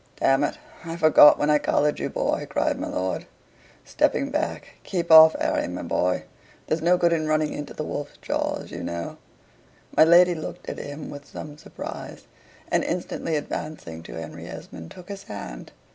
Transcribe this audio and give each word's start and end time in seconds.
"D 0.19 0.25
it, 0.25 0.57
I 0.83 0.95
forgot 0.97 1.37
when 1.37 1.51
I 1.51 1.59
collared 1.59 1.99
you, 1.99 2.09
boy," 2.09 2.47
cried 2.49 2.79
my 2.79 2.87
lord, 2.87 3.27
stepping 3.85 4.31
back. 4.31 4.77
"Keep 4.83 5.11
off, 5.11 5.35
Harry 5.39 5.67
my 5.67 5.83
boy; 5.83 6.23
there's 6.65 6.81
no 6.81 6.97
good 6.97 7.13
in 7.13 7.27
running 7.27 7.53
into 7.53 7.75
the 7.75 7.83
wolf's 7.83 8.17
jaws, 8.17 8.71
you 8.71 8.81
know." 8.81 9.17
My 9.95 10.03
lady 10.03 10.33
looked 10.33 10.67
at 10.67 10.79
him 10.79 11.11
with 11.11 11.27
some 11.27 11.55
surprise, 11.59 12.25
and 12.71 12.83
instantly 12.83 13.35
advancing 13.35 14.01
to 14.01 14.15
Henry 14.19 14.47
Esmond, 14.47 14.89
took 14.89 15.07
his 15.07 15.25
hand. 15.25 15.71